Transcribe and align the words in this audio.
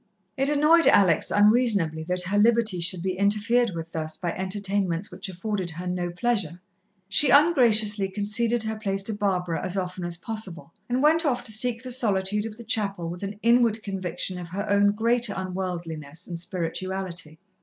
It 0.35 0.49
annoyed 0.49 0.87
Alex 0.87 1.29
unreasonably 1.29 2.01
that 2.05 2.23
her 2.23 2.37
liberty 2.39 2.79
should 2.79 3.03
be 3.03 3.15
interfered 3.15 3.69
with 3.75 3.91
thus 3.91 4.17
by 4.17 4.31
entertainments 4.31 5.11
which 5.11 5.29
afforded 5.29 5.69
her 5.69 5.85
no 5.85 6.09
pleasure. 6.09 6.59
She 7.07 7.29
ungraciously 7.29 8.09
conceded 8.09 8.63
her 8.63 8.77
place 8.79 9.03
to 9.03 9.13
Barbara 9.13 9.63
as 9.63 9.77
often 9.77 10.03
as 10.03 10.17
possible, 10.17 10.73
and 10.89 11.03
went 11.03 11.23
off 11.23 11.43
to 11.43 11.51
seek 11.51 11.83
the 11.83 11.91
solitude 11.91 12.47
of 12.47 12.57
the 12.57 12.63
chapel 12.63 13.09
with 13.09 13.21
an 13.21 13.37
inward 13.43 13.83
conviction 13.83 14.39
of 14.39 14.47
her 14.49 14.67
own 14.67 14.93
great 14.93 15.29
unworldliness 15.29 16.25
and 16.25 16.39
spirituality. 16.39 17.37